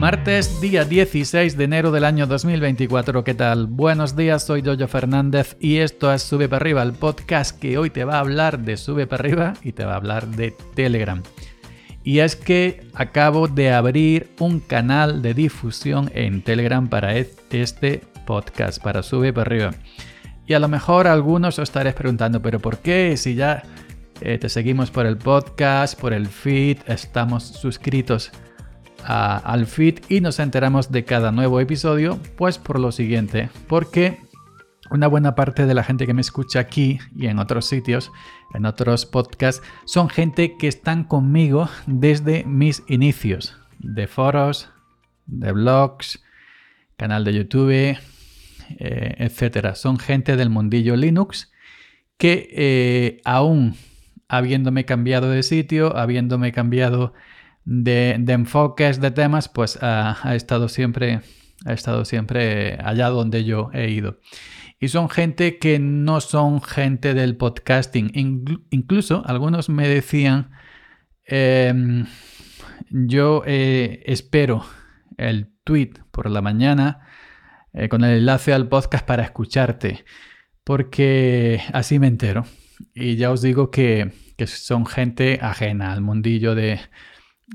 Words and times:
Martes, 0.00 0.62
día 0.62 0.86
16 0.86 1.58
de 1.58 1.64
enero 1.64 1.90
del 1.90 2.06
año 2.06 2.26
2024. 2.26 3.22
¿Qué 3.22 3.34
tal? 3.34 3.66
Buenos 3.66 4.16
días, 4.16 4.46
soy 4.46 4.62
Jojo 4.64 4.88
Fernández 4.88 5.58
y 5.60 5.76
esto 5.76 6.10
es 6.10 6.22
Sube 6.22 6.48
para 6.48 6.62
arriba, 6.62 6.82
el 6.82 6.94
podcast 6.94 7.60
que 7.60 7.76
hoy 7.76 7.90
te 7.90 8.06
va 8.06 8.14
a 8.14 8.20
hablar 8.20 8.60
de 8.60 8.78
Sube 8.78 9.06
para 9.06 9.20
arriba 9.20 9.52
y 9.62 9.72
te 9.72 9.84
va 9.84 9.92
a 9.92 9.96
hablar 9.96 10.26
de 10.28 10.56
Telegram. 10.74 11.22
Y 12.02 12.20
es 12.20 12.34
que 12.34 12.86
acabo 12.94 13.46
de 13.46 13.72
abrir 13.72 14.30
un 14.38 14.60
canal 14.60 15.20
de 15.20 15.34
difusión 15.34 16.10
en 16.14 16.40
Telegram 16.40 16.88
para 16.88 17.14
este 17.18 18.00
podcast, 18.26 18.82
para 18.82 19.02
Sube 19.02 19.34
para 19.34 19.50
arriba. 19.50 19.74
Y 20.46 20.54
a 20.54 20.60
lo 20.60 20.68
mejor 20.68 21.08
algunos 21.08 21.58
os 21.58 21.68
estaréis 21.68 21.94
preguntando, 21.94 22.40
pero 22.40 22.58
¿por 22.58 22.78
qué 22.78 23.18
si 23.18 23.34
ya 23.34 23.64
eh, 24.22 24.38
te 24.38 24.48
seguimos 24.48 24.90
por 24.90 25.04
el 25.04 25.18
podcast, 25.18 26.00
por 26.00 26.14
el 26.14 26.26
feed, 26.26 26.78
estamos 26.86 27.44
suscritos 27.44 28.32
al 29.04 29.66
feed 29.66 30.00
y 30.08 30.20
nos 30.20 30.38
enteramos 30.38 30.90
de 30.90 31.04
cada 31.04 31.32
nuevo 31.32 31.60
episodio, 31.60 32.18
pues 32.36 32.58
por 32.58 32.78
lo 32.78 32.92
siguiente, 32.92 33.50
porque 33.68 34.18
una 34.90 35.06
buena 35.06 35.34
parte 35.34 35.66
de 35.66 35.74
la 35.74 35.84
gente 35.84 36.06
que 36.06 36.14
me 36.14 36.20
escucha 36.20 36.60
aquí 36.60 36.98
y 37.16 37.26
en 37.26 37.38
otros 37.38 37.66
sitios, 37.66 38.10
en 38.54 38.66
otros 38.66 39.06
podcasts, 39.06 39.62
son 39.84 40.08
gente 40.08 40.56
que 40.58 40.68
están 40.68 41.04
conmigo 41.04 41.68
desde 41.86 42.44
mis 42.44 42.82
inicios, 42.88 43.56
de 43.78 44.06
foros, 44.06 44.68
de 45.26 45.52
blogs, 45.52 46.22
canal 46.96 47.24
de 47.24 47.34
YouTube, 47.34 47.70
eh, 47.70 47.96
etcétera. 49.18 49.74
Son 49.74 49.98
gente 49.98 50.36
del 50.36 50.50
mundillo 50.50 50.96
Linux 50.96 51.52
que 52.18 52.48
eh, 52.52 53.20
aún 53.24 53.76
habiéndome 54.28 54.84
cambiado 54.84 55.30
de 55.30 55.42
sitio, 55.42 55.96
habiéndome 55.96 56.52
cambiado 56.52 57.14
de, 57.70 58.24
enfoques 58.26 59.00
de 59.00 59.12
temas, 59.12 59.48
pues 59.48 59.78
ha, 59.80 60.34
estado 60.34 60.68
siempre, 60.68 61.20
ha 61.64 61.72
estado 61.72 62.04
siempre 62.04 62.76
allá 62.82 63.10
donde 63.10 63.44
yo 63.44 63.70
he 63.72 63.90
ido. 63.90 64.18
Y 64.80 64.88
son 64.88 65.08
gente 65.08 65.58
que 65.58 65.78
no 65.78 66.20
son 66.20 66.62
gente 66.62 67.14
del 67.14 67.36
podcasting. 67.36 68.10
incluso 68.70 69.22
algunos 69.24 69.68
me 69.68 69.86
decían, 69.86 70.50
em, 71.26 72.06
yo 72.90 73.44
eh, 73.46 74.02
espero 74.06 74.64
el 75.16 75.52
tweet 75.62 75.92
por 76.10 76.28
la 76.28 76.40
mañana 76.42 77.06
eh, 77.72 77.88
con 77.88 78.02
el 78.02 78.18
enlace 78.18 78.52
al 78.52 78.68
podcast 78.68 79.06
para 79.06 79.22
escucharte, 79.22 80.04
porque 80.64 81.62
así 81.72 82.00
me 82.00 82.08
entero. 82.08 82.44
Y 82.94 83.14
ya 83.14 83.30
os 83.30 83.42
digo 83.42 83.70
que 83.70 84.10
son 84.46 84.86
gente 84.86 85.38
ajena 85.40 85.92
al 85.92 86.00
mundillo 86.00 86.54
de, 86.54 86.80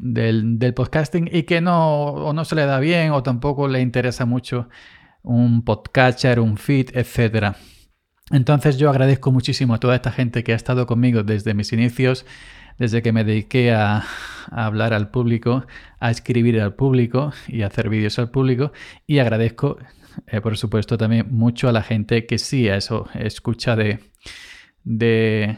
del, 0.00 0.74
podcasting 0.74 1.28
y 1.32 1.44
que 1.44 1.60
no, 1.60 2.06
o 2.06 2.32
no 2.32 2.44
se 2.44 2.54
le 2.54 2.66
da 2.66 2.78
bien 2.80 3.12
o 3.12 3.22
tampoco 3.22 3.68
le 3.68 3.80
interesa 3.80 4.24
mucho 4.24 4.68
un 5.22 5.64
podcatcher, 5.64 6.40
un 6.40 6.56
feed, 6.56 6.96
etc. 6.96 7.56
Entonces 8.30 8.78
yo 8.78 8.90
agradezco 8.90 9.32
muchísimo 9.32 9.74
a 9.74 9.80
toda 9.80 9.94
esta 9.96 10.12
gente 10.12 10.44
que 10.44 10.52
ha 10.52 10.56
estado 10.56 10.86
conmigo 10.86 11.22
desde 11.22 11.54
mis 11.54 11.72
inicios, 11.72 12.26
desde 12.78 13.02
que 13.02 13.12
me 13.12 13.24
dediqué 13.24 13.72
a, 13.72 14.04
hablar 14.50 14.92
al 14.92 15.10
público, 15.10 15.66
a 16.00 16.10
escribir 16.10 16.60
al 16.60 16.74
público 16.74 17.32
y 17.48 17.62
a 17.62 17.68
hacer 17.68 17.88
vídeos 17.88 18.18
al 18.18 18.30
público. 18.30 18.72
Y 19.06 19.18
agradezco, 19.18 19.78
eh, 20.26 20.40
por 20.40 20.56
supuesto, 20.56 20.98
también 20.98 21.28
mucho 21.30 21.68
a 21.68 21.72
la 21.72 21.82
gente 21.82 22.26
que 22.26 22.38
sí, 22.38 22.68
a 22.68 22.76
eso 22.76 23.08
escucha 23.14 23.76
de, 23.76 24.00
de 24.84 25.56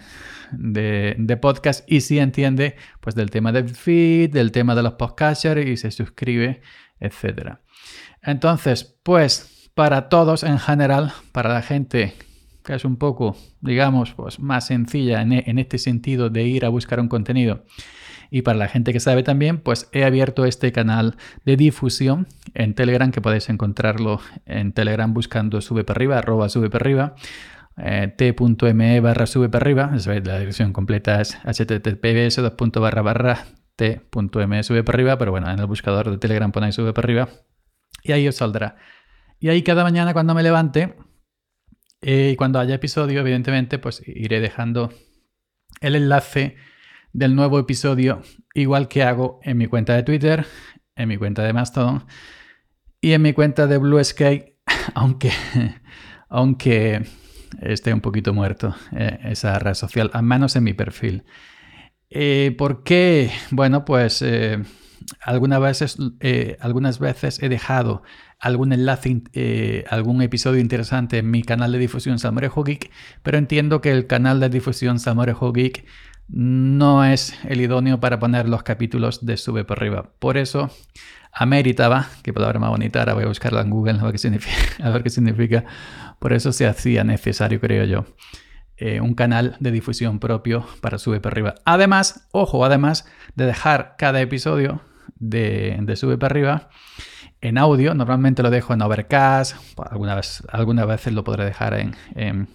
de, 0.52 1.38
podcast 1.40 1.90
y 1.90 2.00
si 2.00 2.18
entiende 2.18 2.76
pues 3.00 3.14
del 3.14 3.30
tema 3.30 3.52
del 3.52 3.68
feed, 3.68 4.32
del 4.32 4.52
tema 4.52 4.74
de 4.74 4.82
los 4.82 4.94
podcasters 4.94 5.66
y 5.66 5.76
se 5.76 5.90
suscribe, 5.90 6.60
etc. 7.00 7.58
Entonces, 8.22 8.98
pues 9.02 9.70
para 9.74 10.08
todos 10.08 10.42
en 10.42 10.58
general, 10.58 11.12
para 11.32 11.52
la 11.52 11.62
gente 11.62 12.14
que 12.64 12.74
es 12.74 12.84
un 12.84 12.96
poco, 12.96 13.36
digamos, 13.60 14.12
pues 14.14 14.40
más 14.40 14.66
sencilla 14.66 15.22
en, 15.22 15.32
en 15.32 15.58
este 15.60 15.78
sentido 15.78 16.30
de 16.30 16.42
ir 16.42 16.64
a 16.64 16.68
buscar 16.68 16.98
un 16.98 17.08
contenido, 17.08 17.64
y 18.28 18.42
para 18.42 18.58
la 18.58 18.66
gente 18.66 18.92
que 18.92 18.98
sabe 18.98 19.22
también, 19.22 19.58
pues 19.58 19.88
he 19.92 20.04
abierto 20.04 20.44
este 20.46 20.72
canal 20.72 21.16
de 21.44 21.56
difusión 21.56 22.26
en 22.54 22.74
Telegram, 22.74 23.12
que 23.12 23.20
podéis 23.20 23.48
encontrarlo 23.50 24.20
en 24.46 24.72
Telegram 24.72 25.14
buscando 25.14 25.60
sube 25.60 25.84
para 25.84 25.98
arriba, 25.98 26.18
arroba 26.18 26.48
sube 26.48 26.68
para 26.68 26.82
arriba 26.82 27.14
eh, 27.76 28.14
t.me 28.16 29.00
barra 29.00 29.26
sube 29.26 29.48
para 29.48 29.64
arriba, 29.64 29.90
la 30.24 30.38
dirección 30.38 30.72
completa 30.72 31.20
es 31.20 31.36
https 31.44 32.40
barra 32.80 33.02
barra 33.02 33.44
t.me 33.76 34.62
sube 34.62 34.82
para 34.82 34.96
arriba, 34.96 35.18
pero 35.18 35.30
bueno, 35.30 35.50
en 35.50 35.58
el 35.58 35.66
buscador 35.66 36.10
de 36.10 36.18
Telegram 36.18 36.50
ponéis 36.50 36.74
sube 36.74 36.92
para 36.92 37.06
arriba 37.06 37.28
y 38.02 38.12
ahí 38.12 38.26
os 38.28 38.36
saldrá. 38.36 38.76
Y 39.38 39.48
ahí 39.48 39.62
cada 39.62 39.82
mañana 39.82 40.14
cuando 40.14 40.34
me 40.34 40.42
levante 40.42 40.96
eh, 42.00 42.30
y 42.32 42.36
cuando 42.36 42.58
haya 42.58 42.74
episodio, 42.76 43.20
evidentemente, 43.20 43.78
pues 43.78 44.02
iré 44.06 44.40
dejando 44.40 44.92
el 45.80 45.96
enlace 45.96 46.56
del 47.12 47.34
nuevo 47.34 47.58
episodio, 47.58 48.22
igual 48.54 48.88
que 48.88 49.02
hago 49.02 49.40
en 49.42 49.58
mi 49.58 49.66
cuenta 49.66 49.94
de 49.94 50.02
Twitter, 50.02 50.46
en 50.94 51.08
mi 51.08 51.16
cuenta 51.16 51.42
de 51.42 51.52
Mastodon 51.52 52.06
y 53.00 53.12
en 53.12 53.22
mi 53.22 53.32
cuenta 53.32 53.66
de 53.66 53.78
Blue 53.78 54.02
Sky, 54.02 54.56
aunque, 54.94 55.30
aunque 56.28 57.06
esté 57.60 57.92
un 57.92 58.00
poquito 58.00 58.32
muerto 58.32 58.74
eh, 58.92 59.18
esa 59.24 59.58
red 59.58 59.74
social, 59.74 60.10
al 60.12 60.22
menos 60.22 60.56
en 60.56 60.64
mi 60.64 60.74
perfil. 60.74 61.24
Eh, 62.10 62.54
¿Por 62.56 62.82
qué? 62.82 63.30
Bueno, 63.50 63.84
pues 63.84 64.22
eh, 64.22 64.62
algunas, 65.20 65.60
veces, 65.60 65.98
algunas 66.60 66.98
veces 66.98 67.42
he 67.42 67.48
dejado 67.48 68.02
algún 68.38 68.72
enlace, 68.72 69.84
algún 69.88 70.22
episodio 70.22 70.60
interesante 70.60 71.18
en 71.18 71.30
mi 71.30 71.42
canal 71.42 71.72
de 71.72 71.78
difusión 71.78 72.18
Samorejo 72.18 72.64
Geek, 72.64 72.90
pero 73.22 73.38
entiendo 73.38 73.80
que 73.80 73.92
el 73.92 74.06
canal 74.06 74.40
de 74.40 74.48
difusión 74.48 74.98
Samorejo 74.98 75.52
Geek 75.52 75.84
no 76.28 77.04
es 77.04 77.38
el 77.44 77.60
idóneo 77.60 78.00
para 78.00 78.18
poner 78.18 78.48
los 78.48 78.62
capítulos 78.62 79.24
de 79.24 79.36
sube 79.36 79.64
por 79.64 79.78
arriba. 79.78 80.10
Por 80.18 80.36
eso 80.36 80.70
ameritaba, 81.32 82.08
qué 82.22 82.32
palabra 82.32 82.58
más 82.58 82.70
bonita, 82.70 83.00
ahora 83.00 83.14
voy 83.14 83.24
a 83.24 83.28
buscarla 83.28 83.60
en 83.60 83.70
Google 83.70 83.98
a 84.00 84.04
ver 84.04 84.12
qué 85.02 85.10
significa, 85.10 85.64
por 86.18 86.32
eso 86.32 86.52
se 86.52 86.66
hacía 86.66 87.04
necesario, 87.04 87.60
creo 87.60 87.84
yo, 87.84 88.06
eh, 88.78 89.00
un 89.00 89.14
canal 89.14 89.56
de 89.60 89.70
difusión 89.70 90.18
propio 90.18 90.66
para 90.80 90.98
Sube 90.98 91.20
para 91.20 91.34
arriba. 91.34 91.54
Además, 91.64 92.26
ojo, 92.32 92.64
además 92.64 93.06
de 93.34 93.46
dejar 93.46 93.96
cada 93.98 94.20
episodio 94.20 94.80
de, 95.18 95.92
Sube 95.96 96.18
para 96.18 96.32
arriba 96.32 96.68
en 97.42 97.58
audio, 97.58 97.94
normalmente 97.94 98.42
lo 98.42 98.50
dejo 98.50 98.72
en 98.72 98.82
Overcast, 98.82 99.56
algunas, 99.78 100.42
algunas 100.48 100.86
veces 100.86 101.12
lo 101.12 101.22
podré 101.22 101.44
dejar 101.44 101.74
en 101.74 102.48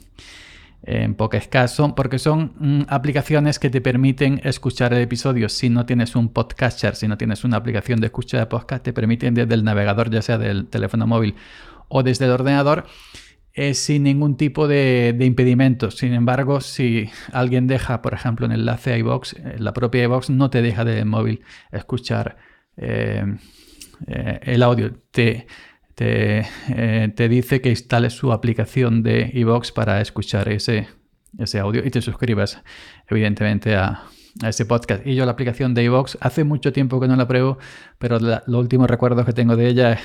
poco 1.16 1.38
escaso, 1.38 1.94
porque 1.96 2.18
son 2.18 2.53
mm, 2.58 2.81
aplicaciones 2.88 3.59
que 3.59 3.69
te 3.69 3.81
permiten 3.81 4.42
escuchar 4.44 4.94
el 4.94 5.02
episodio. 5.02 5.47
Si 5.47 5.69
no 5.69 5.86
tienes 5.86 6.16
un 6.16 6.30
podcaster, 6.30 6.96
si 6.96 7.08
no 7.08 7.18
tienes 7.18 7.44
una 7.44 7.58
aplicación 7.58 8.00
de 8.00 8.08
escucha 8.08 8.40
de 8.40 8.47
podcast, 8.47 8.84
te 8.84 8.94
permiten 8.94 9.34
desde 9.34 9.53
el 9.53 9.64
navegador, 9.64 10.09
ya 10.09 10.22
sea 10.22 10.38
del 10.38 10.68
teléfono 10.68 11.06
móvil 11.06 11.36
o 11.88 12.03
desde 12.03 12.25
el 12.25 12.31
ordenador, 12.31 12.86
eh, 13.53 13.74
sin 13.74 14.03
ningún 14.03 14.38
tipo 14.38 14.68
de, 14.68 15.16
impedimento. 15.19 15.92
Sin 15.92 16.14
embargo, 16.14 16.62
si 16.62 17.09
alguien 17.34 17.68
deja, 17.68 18.02
por 18.02 18.13
ejemplo, 18.13 18.46
un 18.46 18.53
enlace 18.53 18.94
a 18.94 18.98
iBox, 18.98 19.34
eh, 19.34 19.56
la 19.59 19.74
propia 19.74 20.03
iBox 20.03 20.30
no 20.30 20.50
te 20.50 20.62
deja 20.62 20.86
del 20.86 21.06
móvil 21.06 21.42
escuchar 21.72 22.38
eh, 22.78 23.24
el 24.07 24.63
audio. 24.63 24.94
Eh, 26.03 27.13
te, 27.15 27.30
dice 27.30 27.62
que 27.62 27.69
instales 27.69 28.13
su 28.13 28.31
aplicación 28.31 29.03
de 29.03 29.30
iVoox 29.33 29.71
para 29.71 30.01
escuchar 30.01 30.50
ese, 30.50 30.88
ese 31.38 31.59
audio 31.59 31.86
y 31.86 31.92
te 31.92 32.01
suscribas, 32.01 32.63
evidentemente, 33.07 33.75
a, 33.75 34.03
ese 34.44 34.65
podcast. 34.65 35.06
Y 35.06 35.13
yo 35.13 35.25
la 35.25 35.33
aplicación 35.33 35.74
de 35.74 35.83
iVoox 35.83 36.18
hace 36.21 36.44
mucho 36.44 36.71
tiempo 36.71 37.00
que 37.00 37.07
no 37.07 37.15
la 37.18 37.27
pruebo, 37.27 37.59
pero 38.00 38.18
los 38.19 38.48
últimos 38.48 38.89
recuerdos 38.89 39.25
que 39.25 39.33
tengo 39.33 39.56
de 39.56 39.68
ella 39.68 40.00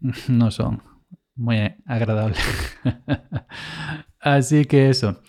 no 0.28 0.50
son 0.50 0.82
muy 1.36 1.76
agradables. 1.86 2.40
Así 4.20 4.64
que 4.64 4.88
eso. 4.88 5.22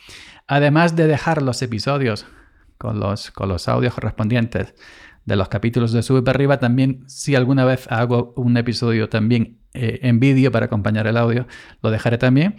Además 0.47 0.95
de 0.95 1.07
dejar 1.07 1.41
los 1.41 1.61
episodios 1.61 2.25
con 2.77 2.99
los, 2.99 3.31
con 3.31 3.49
los 3.49 3.67
audios 3.67 3.93
correspondientes 3.93 4.73
de 5.27 5.35
los 5.35 5.49
capítulos 5.49 5.91
de 5.91 6.01
Sube 6.01 6.21
para 6.23 6.37
arriba, 6.37 6.57
también 6.57 7.03
si 7.07 7.35
alguna 7.35 7.65
vez 7.65 7.85
hago 7.91 8.33
un 8.37 8.55
episodio 8.55 9.09
también 9.09 9.59
eh, 9.73 9.99
en 10.03 10.21
vídeo 10.21 10.53
para 10.53 10.67
acompañar 10.67 11.05
el 11.05 11.17
audio, 11.17 11.47
lo 11.83 11.91
dejaré 11.91 12.17
también. 12.17 12.55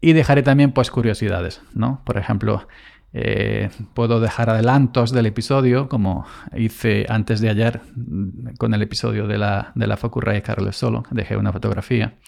Y 0.00 0.12
dejaré 0.12 0.42
también 0.42 0.72
pues 0.72 0.90
curiosidades, 0.90 1.62
¿no? 1.74 2.02
Por 2.04 2.18
ejemplo, 2.18 2.66
eh, 3.12 3.70
puedo 3.94 4.20
dejar 4.20 4.50
adelantos 4.50 5.12
del 5.12 5.26
episodio, 5.26 5.88
como 5.88 6.26
hice 6.56 7.06
antes 7.08 7.40
de 7.40 7.50
ayer 7.50 7.80
mm, 7.94 8.56
con 8.58 8.74
el 8.74 8.82
episodio 8.82 9.28
de 9.28 9.38
la, 9.38 9.70
de 9.76 9.86
la 9.86 9.96
de 9.96 10.42
Carles 10.42 10.76
Solo, 10.76 11.04
dejé 11.12 11.36
una 11.36 11.52
fotografía. 11.52 12.18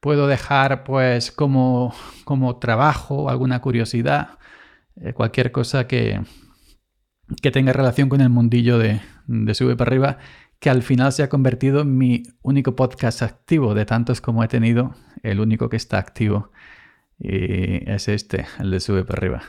Puedo 0.00 0.26
dejar 0.26 0.82
pues 0.82 1.30
como, 1.30 1.94
como 2.24 2.56
trabajo, 2.56 3.28
alguna 3.28 3.60
curiosidad, 3.60 4.38
eh, 4.96 5.12
cualquier 5.12 5.52
cosa 5.52 5.86
que, 5.86 6.20
que 7.42 7.50
tenga 7.50 7.72
relación 7.72 8.08
con 8.08 8.20
el 8.20 8.30
mundillo 8.30 8.78
de, 8.78 9.00
de 9.26 9.54
sube 9.54 9.76
para 9.76 9.90
arriba 9.90 10.18
que 10.64 10.70
al 10.70 10.82
final 10.82 11.12
se 11.12 11.22
ha 11.22 11.28
convertido 11.28 11.82
en 11.82 11.98
mi 11.98 12.22
único 12.40 12.74
podcast 12.74 13.20
activo, 13.20 13.74
de 13.74 13.84
tantos 13.84 14.22
como 14.22 14.42
he 14.42 14.48
tenido, 14.48 14.94
el 15.22 15.40
único 15.40 15.68
que 15.68 15.76
está 15.76 15.98
activo. 15.98 16.52
Y 17.18 17.90
es 17.90 18.08
este, 18.08 18.46
el 18.58 18.70
de 18.70 18.80
Sube 18.80 19.04
para 19.04 19.18
arriba. 19.18 19.42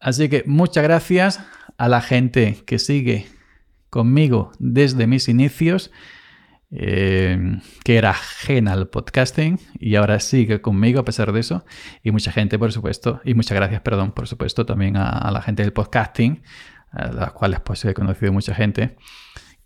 Así 0.00 0.28
que 0.28 0.42
muchas 0.46 0.82
gracias 0.84 1.40
a 1.76 1.88
la 1.88 2.00
gente 2.00 2.62
que 2.66 2.78
sigue 2.78 3.26
conmigo 3.90 4.52
desde 4.58 5.06
mis 5.06 5.28
inicios, 5.28 5.90
eh, 6.70 7.58
que 7.84 7.96
era 7.96 8.10
ajena 8.10 8.72
al 8.72 8.88
podcasting 8.88 9.60
y 9.78 9.94
ahora 9.94 10.18
sigue 10.18 10.60
conmigo 10.60 11.00
a 11.00 11.04
pesar 11.04 11.32
de 11.32 11.40
eso. 11.40 11.64
Y 12.02 12.10
mucha 12.10 12.32
gente, 12.32 12.58
por 12.58 12.72
supuesto, 12.72 13.20
y 13.24 13.34
muchas 13.34 13.54
gracias, 13.54 13.82
perdón, 13.82 14.12
por 14.12 14.26
supuesto, 14.26 14.66
también 14.66 14.96
a, 14.96 15.30
la 15.30 15.42
gente 15.42 15.62
del 15.62 15.72
podcasting, 15.72 16.42
las 16.94 17.32
cuales 17.32 17.60
pues 17.60 17.84
he 17.84 17.94
conocido 17.94 18.32
mucha 18.32 18.54
gente, 18.54 18.96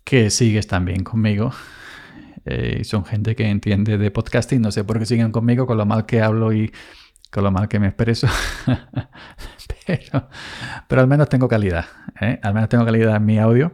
que 0.03 0.29
sigues 0.29 0.67
también 0.67 1.03
conmigo. 1.03 1.51
Eh, 2.45 2.83
son 2.83 3.05
gente 3.05 3.35
que 3.35 3.47
entiende 3.47 3.97
de 3.97 4.11
podcasting, 4.11 4.61
no 4.61 4.71
sé 4.71 4.83
por 4.83 4.97
qué 4.99 5.05
siguen 5.05 5.31
conmigo 5.31 5.67
con 5.67 5.77
lo 5.77 5.85
mal 5.85 6.05
que 6.05 6.21
hablo 6.21 6.53
y 6.53 6.71
con 7.31 7.43
lo 7.43 7.51
mal 7.51 7.67
que 7.67 7.79
me 7.79 7.87
expreso. 7.87 8.27
pero, 9.85 10.29
pero 10.87 11.01
al 11.01 11.07
menos 11.07 11.29
tengo 11.29 11.47
calidad, 11.47 11.85
¿eh? 12.19 12.39
al 12.41 12.53
menos 12.53 12.69
tengo 12.69 12.85
calidad 12.85 13.15
en 13.15 13.25
mi 13.25 13.37
audio. 13.37 13.73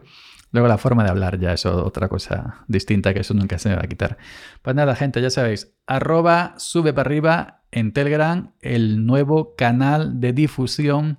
Luego 0.52 0.68
la 0.68 0.78
forma 0.78 1.04
de 1.04 1.10
hablar 1.10 1.38
ya 1.38 1.52
es 1.52 1.66
otra 1.66 2.08
cosa 2.08 2.64
distinta 2.68 3.12
que 3.12 3.20
eso 3.20 3.34
nunca 3.34 3.58
se 3.58 3.68
me 3.68 3.76
va 3.76 3.82
a 3.82 3.88
quitar. 3.88 4.16
Pues 4.62 4.74
nada, 4.76 4.94
gente, 4.94 5.20
ya 5.20 5.30
sabéis, 5.30 5.74
arroba 5.86 6.54
sube 6.56 6.92
para 6.92 7.08
arriba 7.08 7.62
en 7.72 7.92
Telegram, 7.92 8.52
el 8.60 9.04
nuevo 9.04 9.54
canal 9.54 10.20
de 10.20 10.32
difusión 10.32 11.18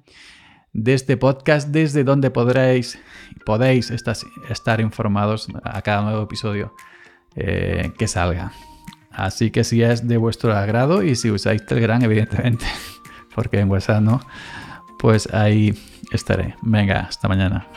de 0.73 0.93
este 0.93 1.17
podcast 1.17 1.69
desde 1.69 2.03
donde 2.03 2.31
podréis, 2.31 2.99
podéis 3.45 3.91
estar, 3.91 4.79
informados 4.79 5.47
a 5.63 5.81
cada 5.81 6.01
nuevo 6.01 6.23
episodio 6.23 6.73
eh, 7.35 7.91
que 7.97 8.07
salga. 8.07 8.51
Así 9.11 9.49
que 9.49 9.63
si 9.63 9.81
es 9.81 10.07
de 10.07 10.17
vuestro 10.17 10.55
agrado 10.55 11.01
y 11.01 11.15
si 11.15 11.31
usáis 11.31 11.65
Telegram, 11.65 12.01
evidentemente, 12.03 12.65
porque 13.35 13.59
en 13.59 13.69
WhatsApp 13.69 14.01
no, 14.01 14.21
pues 14.99 15.33
ahí 15.33 15.73
estaré. 16.11 16.55
Venga, 16.61 17.01
hasta 17.01 17.27
mañana. 17.27 17.67